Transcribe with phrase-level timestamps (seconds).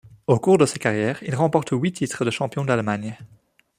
[0.25, 3.15] Au cours de sa carrière, il remporte huit titres de champion d'Allemagne.